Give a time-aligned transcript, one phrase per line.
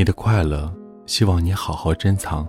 [0.00, 0.72] 你的快乐，
[1.04, 2.48] 希望你好好珍藏。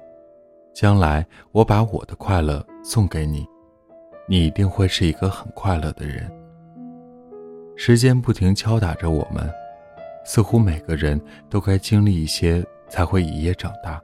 [0.74, 3.46] 将来我把我的快乐送给你，
[4.26, 6.32] 你一定会是一个很快乐的人。
[7.76, 9.52] 时间不停敲打着我们，
[10.24, 11.20] 似乎每个人
[11.50, 14.02] 都该经历一些，才会一夜长大。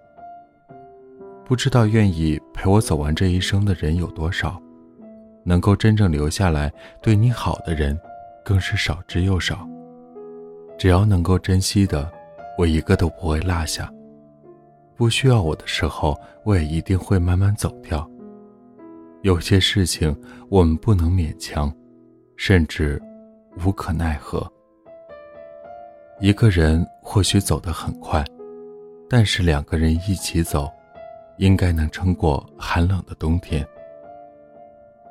[1.46, 4.62] 不知道愿意陪我走完这一生的人有多少，
[5.46, 6.70] 能够真正留下来
[7.02, 7.98] 对你好的人，
[8.44, 9.66] 更是少之又少。
[10.78, 12.12] 只要能够珍惜的，
[12.58, 13.92] 我一个都不会落下。
[14.96, 18.10] 不需要我的时候，我也一定会慢慢走掉。
[19.22, 20.16] 有些事情
[20.50, 21.74] 我们不能勉强，
[22.36, 23.02] 甚至
[23.66, 24.52] 无可奈何。
[26.20, 28.26] 一个人或许走得很快，
[29.10, 30.70] 但是两个人一起走。
[31.38, 33.64] 应该能撑过寒冷的冬天。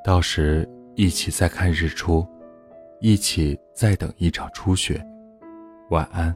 [0.03, 2.27] 到时一起再看日出，
[2.99, 5.01] 一起再等一场初雪。
[5.89, 6.35] 晚安。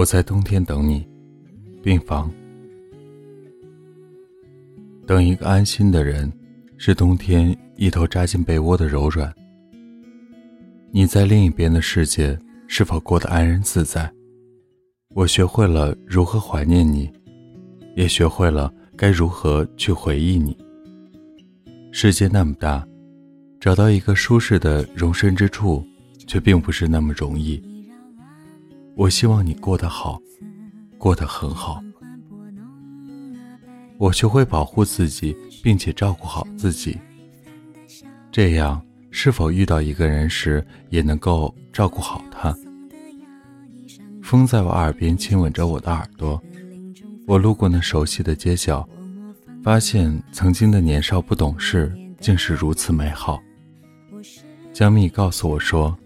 [0.00, 1.06] 我在冬天等你，
[1.82, 2.32] 病房。
[5.06, 6.32] 等一个安心的人，
[6.78, 9.30] 是冬天一头扎进被窝的柔软。
[10.90, 14.10] 你在另一边的世界是否过得安然自在？
[15.10, 17.12] 我学会了如何怀念你，
[17.94, 20.56] 也学会了该如何去回忆你。
[21.92, 22.88] 世界那么大，
[23.60, 25.84] 找到一个舒适的容身之处，
[26.26, 27.62] 却并不是那么容易。
[28.96, 30.20] 我希望你过得好，
[30.98, 31.82] 过得很好。
[33.96, 36.98] 我学会保护自己，并且照顾好自己。
[38.30, 38.80] 这样，
[39.10, 42.56] 是否遇到一个人时，也能够照顾好他？
[44.22, 46.40] 风在我耳边亲吻着我的耳朵。
[47.26, 48.88] 我路过那熟悉的街角，
[49.62, 53.40] 发现曾经的年少不懂事，竟是如此美好。
[54.72, 55.96] 江蜜告诉我说：“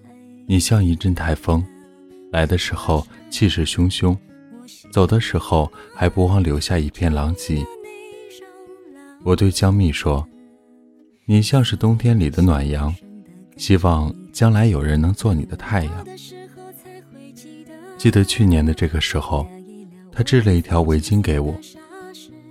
[0.46, 1.64] 你像一阵台风。”
[2.34, 4.16] 来的时候气势汹汹，
[4.90, 7.64] 走的时候还不忘留下一片狼藉。
[9.22, 10.26] 我对江蜜说
[11.26, 12.92] ：“你像是冬天里的暖阳，
[13.56, 16.06] 希望将来有人能做你的太阳。”
[17.96, 19.46] 记得去年的这个时候，
[20.10, 21.54] 他织了一条围巾给我，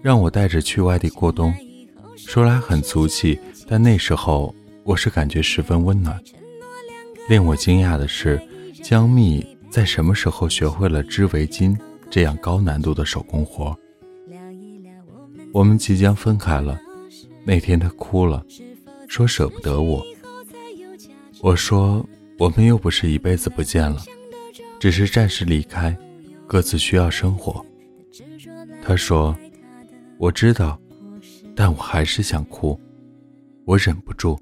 [0.02, 1.54] 让我带着去外地过冬。
[2.16, 4.56] 说来很俗气，但那时候
[4.86, 6.18] 我是感觉十分温暖。
[7.28, 8.42] 令我惊讶的是，
[8.82, 9.46] 江蜜。
[9.74, 11.76] 在什么时候学会了织围巾
[12.08, 13.76] 这样高难度的手工活？
[15.52, 16.80] 我们即将分开了，
[17.44, 18.46] 那天他哭了，
[19.08, 20.06] 说舍不得我。
[21.42, 22.08] 我说
[22.38, 24.04] 我们又不是一辈子不见了，
[24.80, 25.98] 只是暂时离开，
[26.46, 27.66] 各自需要生活。
[28.84, 29.36] 他说
[30.20, 30.80] 我知道，
[31.56, 32.80] 但我还是想哭，
[33.66, 34.40] 我忍不住。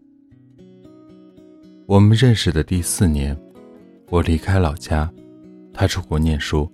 [1.85, 3.33] 我们认识的第四年，
[4.09, 5.09] 我离开老家。
[5.81, 6.71] 他出国念书，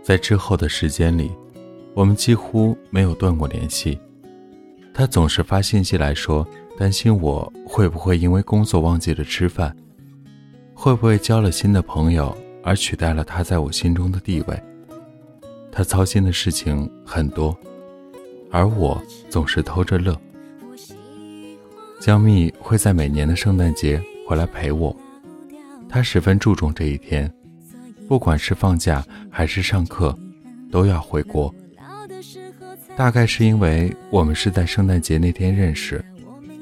[0.00, 1.28] 在之后的时间里，
[1.92, 3.98] 我们几乎没有断过联系。
[4.94, 6.46] 他总是发信息来说，
[6.78, 9.76] 担心我会不会因为工作忘记了吃饭，
[10.72, 12.32] 会不会交了新的朋友
[12.62, 14.62] 而取代了他在我心中的地位。
[15.72, 17.58] 他操心的事情很多，
[18.52, 20.16] 而我总是偷着乐。
[22.00, 24.96] 江蜜会在每年的圣诞节回来陪我，
[25.88, 27.28] 他十分注重这一天。
[28.08, 30.16] 不管是放假还是上课，
[30.70, 31.54] 都要回国。
[32.96, 36.02] 大概是因为我们是在圣诞节那天认识，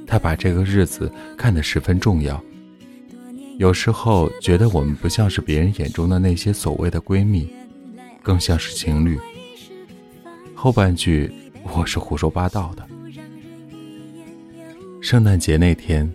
[0.06, 2.42] 他把这个日子看得十分重要。
[3.56, 7.48] 有时候觉得我们不像是别人眼中的那些所谓的闺蜜，
[8.20, 9.16] 更像是情侣。
[10.54, 11.32] 后半句
[11.62, 12.84] 我是胡说八道的。
[15.00, 16.12] 圣诞节那天，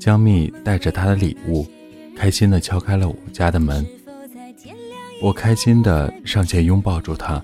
[0.00, 1.64] 江蜜带着她的礼物，
[2.16, 3.86] 开心地敲开了我家的门。
[5.22, 7.40] 我开心地上前拥抱住他。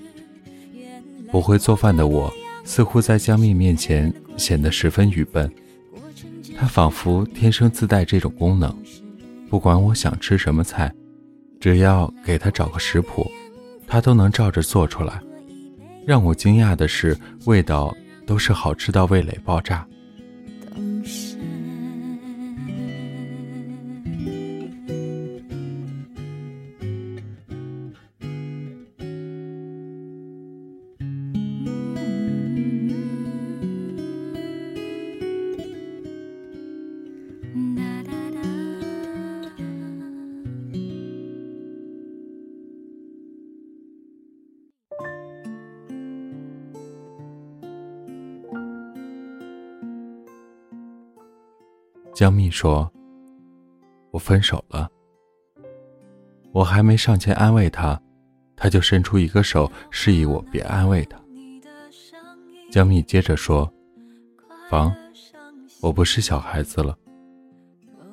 [1.31, 2.29] 不会做饭的我，
[2.65, 5.49] 似乎在江蜜面前显得十分愚笨。
[6.57, 8.75] 他仿佛天生自带这种功能，
[9.49, 10.93] 不管我想吃什么菜，
[11.57, 13.25] 只要给他找个食谱，
[13.87, 15.21] 他都能照着做出来。
[16.05, 17.95] 让我惊讶的是，味道
[18.25, 19.87] 都是好吃到味蕾爆炸。
[52.19, 52.91] 江蜜说
[54.11, 54.91] ：“我分手了。”
[56.51, 57.97] 我还没上前安慰他，
[58.57, 61.17] 他就伸出一个手示意我别安慰他。
[62.69, 63.71] 江蜜接着说
[64.69, 64.93] ：“房，
[65.81, 66.93] 我不是小孩子了。”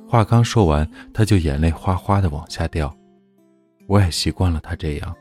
[0.07, 2.97] 话刚说完，他就眼泪哗哗的往下掉。
[3.89, 5.17] 我也习惯了他这样。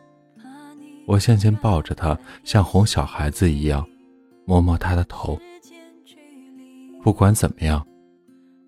[1.08, 3.84] 我向前抱着他，像哄小孩子一样，
[4.46, 5.40] 摸摸他的头。
[7.02, 7.84] 不管怎么样。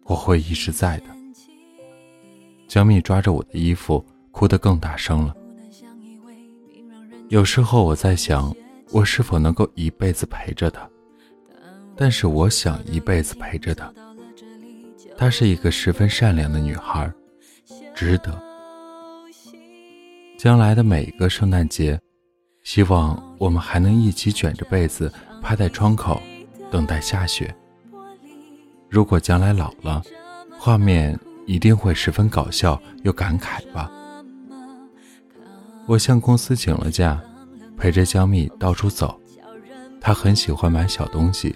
[0.07, 1.05] 我会一直在的。
[2.67, 5.35] 江蜜抓着我的衣服，哭得更大声了。
[7.29, 8.53] 有时候我在想，
[8.91, 10.87] 我是否能够一辈子陪着她？
[11.95, 13.93] 但是我想一辈子陪着她。
[15.17, 17.11] 她是一个十分善良的女孩，
[17.93, 18.41] 值得。
[20.37, 21.99] 将来的每一个圣诞节，
[22.63, 25.11] 希望我们还能一起卷着被子
[25.41, 26.21] 趴在窗口，
[26.69, 27.53] 等待下雪。
[28.89, 30.01] 如果将来老了，
[30.57, 33.91] 画面一定会十分搞笑又感慨吧。
[35.85, 37.21] 我向公司请了假，
[37.77, 39.19] 陪着江蜜到处走。
[39.99, 41.55] 她很喜欢买小东西，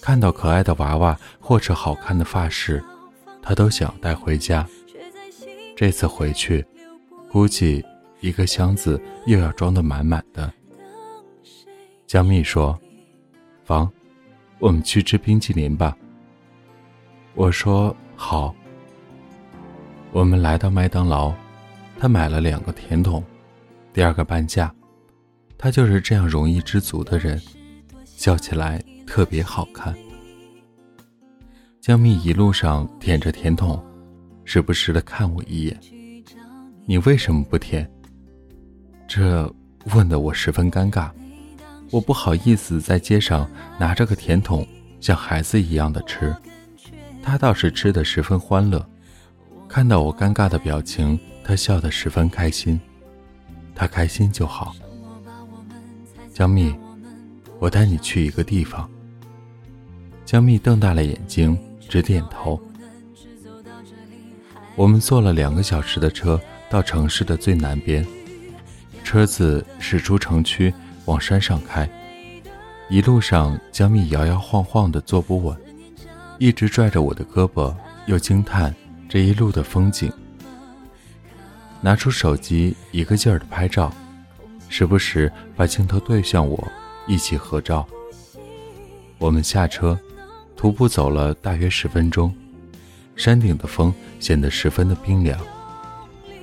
[0.00, 2.82] 看到可爱的娃娃或者好看的发饰，
[3.40, 4.66] 她都想带回家。
[5.76, 6.64] 这次回去，
[7.30, 7.84] 估计
[8.20, 10.52] 一个箱子又要装得满满的。
[12.06, 12.76] 江蜜说
[13.64, 13.88] ：“房，
[14.58, 15.96] 我们去吃冰淇淋吧。”
[17.38, 18.52] 我说好。
[20.10, 21.32] 我们来到麦当劳，
[21.96, 23.22] 他买了两个甜筒，
[23.92, 24.74] 第二个半价。
[25.56, 27.40] 他就是这样容易知足的人，
[28.04, 29.94] 笑起来特别好看。
[31.80, 33.80] 江蜜一路上舔着甜筒，
[34.44, 35.78] 时不时的看我一眼。
[36.86, 37.88] 你为什么不舔？
[39.06, 39.48] 这
[39.94, 41.08] 问的我十分尴尬，
[41.92, 43.48] 我不好意思在街上
[43.78, 44.66] 拿着个甜筒，
[45.00, 46.34] 像孩子一样的吃。
[47.28, 48.82] 他倒是吃得十分欢乐，
[49.68, 52.80] 看到我尴尬的表情，他笑得十分开心。
[53.74, 54.74] 他开心就好。
[56.32, 56.74] 江蜜，
[57.58, 58.90] 我带你去一个地方。
[60.24, 62.58] 江蜜瞪大了眼睛，直点头。
[64.74, 66.40] 我们坐了两个小时的车
[66.70, 68.06] 到城市的最南边，
[69.04, 70.72] 车子驶出城区，
[71.04, 71.86] 往山上开。
[72.88, 75.54] 一路上，江蜜摇摇晃晃的坐不稳。
[76.38, 77.74] 一直拽着我的胳膊，
[78.06, 78.74] 又惊叹
[79.08, 80.10] 这一路的风景。
[81.80, 83.92] 拿出手机，一个劲儿的拍照，
[84.68, 86.66] 时不时把镜头对向我，
[87.06, 87.86] 一起合照。
[89.18, 89.98] 我们下车，
[90.56, 92.32] 徒步走了大约十分钟，
[93.16, 95.40] 山顶的风显得十分的冰凉。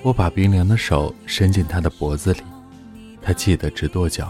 [0.02, 2.42] 我把冰凉的手伸进他的脖子里，
[3.22, 4.30] 他气得直跺脚。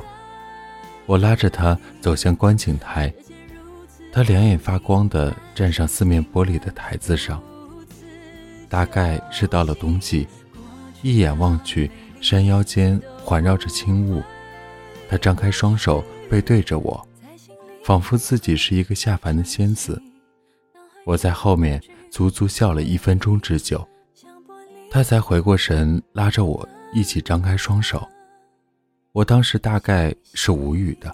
[1.07, 3.11] 我拉着他走向观景台。
[4.15, 7.43] 他两眼发光地站上四面玻璃的台子上。
[8.69, 10.25] 大概是到了冬季，
[11.01, 11.91] 一眼望去，
[12.21, 14.23] 山腰间环绕着轻雾。
[15.09, 17.05] 他张开双手，背对着我，
[17.83, 20.01] 仿佛自己是一个下凡的仙子。
[21.03, 23.85] 我在后面足足笑了一分钟之久，
[24.89, 28.01] 他才回过神，拉着我一起张开双手。
[29.11, 31.13] 我当时大概是无语的。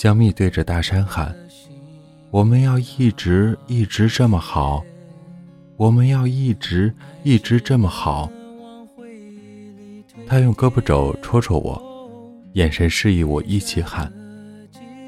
[0.00, 1.36] 江蜜对着大山喊
[2.32, 4.82] ：“我们要一直一直这么好，
[5.76, 6.90] 我们要一直
[7.22, 8.32] 一直这么好。”
[10.26, 11.78] 他用胳膊肘戳戳我，
[12.54, 14.10] 眼神示意我一起喊。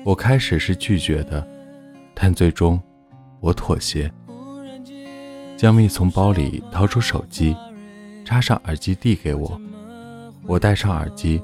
[0.05, 1.49] 我开始是拒绝的，
[2.13, 2.79] 但最终
[3.41, 4.13] 我妥协。
[5.57, 7.57] 江蜜从包里掏出手机，
[8.27, 9.59] 插上耳机递给我，
[10.47, 11.41] 我戴上耳机，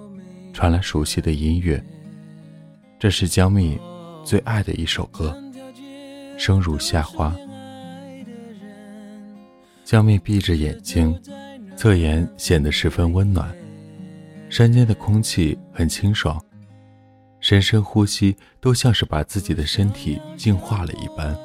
[0.52, 1.82] 传来熟悉的音乐。
[3.00, 3.78] 这是江蜜
[4.24, 5.32] 最爱的一首歌，
[6.38, 7.30] 《生如夏花》。
[9.84, 11.16] 江蜜闭着眼睛，
[11.76, 13.54] 侧颜显得十分温暖。
[14.50, 16.42] 山间的空气很清爽，
[17.38, 21.38] 深深呼吸都像是把自己的身体净化了一般。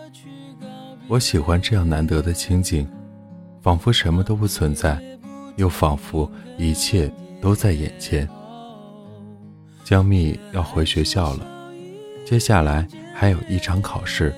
[1.07, 2.89] 我喜欢这样难得的清静，
[3.62, 5.00] 仿佛什么都不存在，
[5.57, 8.27] 又仿佛一切都在眼前。
[9.84, 11.46] 江蜜要回学校了，
[12.25, 14.34] 接下来还有一场考试，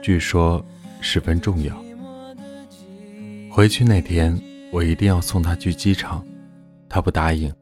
[0.00, 0.64] 据说
[1.00, 1.76] 十分重要。
[3.50, 6.24] 回去那天，我一定要送他去机场，
[6.88, 7.52] 他不答应，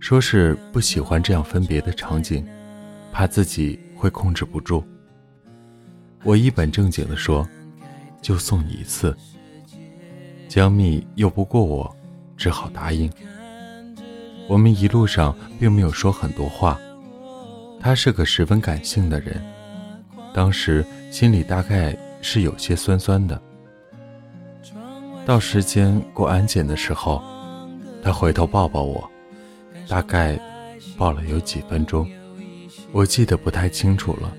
[0.00, 2.46] 说是不喜欢这样分别的场景，
[3.12, 4.82] 怕自己会控制不住。
[6.22, 7.46] 我一本正经地说
[8.22, 9.14] ：“就送你一次。”
[10.48, 11.94] 江蜜拗不过我，
[12.34, 13.12] 只好答应。
[14.48, 16.78] 我们一路上并没有说很多话，
[17.80, 19.42] 他是个十分感性的人，
[20.32, 23.40] 当时心里大概是有些酸酸的。
[25.24, 27.22] 到时间过安检的时候，
[28.02, 29.08] 他回头抱抱我，
[29.88, 30.38] 大概
[30.98, 32.06] 抱了有几分钟，
[32.92, 34.30] 我记得不太清楚了。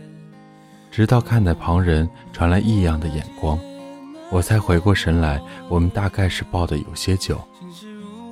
[0.92, 3.60] 直到看到旁人传来异样的眼光，
[4.30, 5.42] 我才回过神来。
[5.68, 7.42] 我们大概是抱得有些久，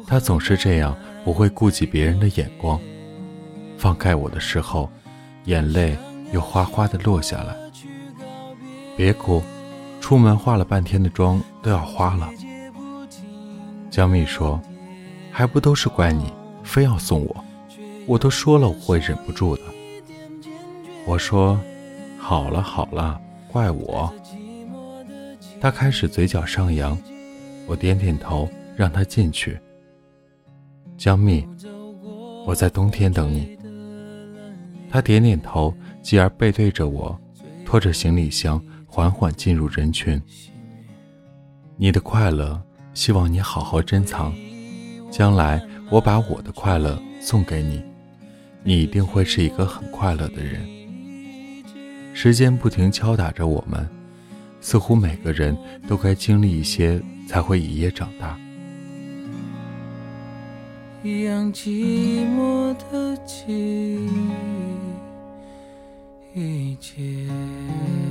[0.05, 2.79] 他总是这样，不会顾及别人的眼光。
[3.77, 4.89] 放开我的时候，
[5.45, 5.97] 眼泪
[6.31, 7.55] 又哗哗的落下来。
[8.95, 9.41] 别哭，
[9.99, 12.29] 出门化了半天的妆都要花了。
[13.89, 14.61] 江蜜说
[15.31, 16.31] ：“还不都是怪你，
[16.63, 17.43] 非要送我，
[18.05, 19.63] 我都说了我会忍不住的。”
[21.05, 21.59] 我说
[22.17, 24.13] ：“好了好了，怪我。”
[25.59, 26.97] 他开始嘴角上扬，
[27.65, 29.59] 我点点头让他进去。
[30.97, 31.45] 江蜜，
[32.45, 33.57] 我在冬天等你。
[34.89, 37.19] 他点点头，继而背对着我，
[37.65, 40.21] 拖着行李箱缓缓进入人群。
[41.77, 42.61] 你的快乐。
[42.93, 44.31] 希望你好好珍藏，
[45.09, 45.59] 将来
[45.89, 47.81] 我把我的快乐送给你，
[48.63, 50.61] 你一定会是一个很快乐的人。
[52.13, 53.89] 时间不停敲打着我们，
[54.61, 55.57] 似乎每个人
[55.87, 58.37] 都该经历一些，才会一夜长大。
[61.03, 63.99] 一样寂寞的季
[66.79, 68.02] 节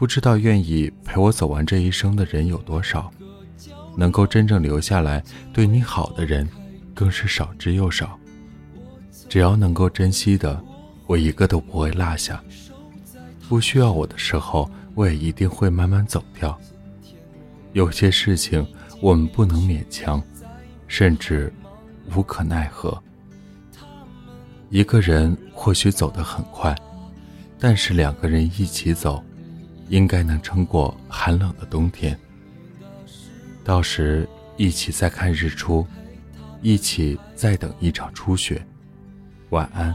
[0.00, 3.12] 不知道愿意陪我走完这一生的人有多少，
[3.98, 6.48] 能够真正留下来对你好的人，
[6.94, 8.18] 更是少之又少。
[9.28, 10.58] 只要能够珍惜的，
[11.06, 12.42] 我一个都不会落下。
[13.46, 16.58] 不需要我的时候，我也一定会慢慢走掉。
[17.74, 18.66] 有些事情
[19.02, 20.22] 我们不能勉强，
[20.88, 21.52] 甚至
[22.16, 22.98] 无可奈何。
[24.70, 26.74] 一个人或许走得很快，
[27.58, 29.22] 但是两个人一起走，
[29.90, 32.18] 应该能撑过寒冷的冬天。
[33.62, 35.86] 到时一起再看日出，
[36.62, 38.64] 一起再等一场初雪。
[39.50, 39.94] 晚安。